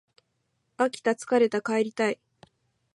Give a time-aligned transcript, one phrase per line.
[0.79, 2.19] 飽きた疲れた帰りたい